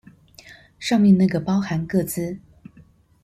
[0.79, 2.39] 上面那個包含個資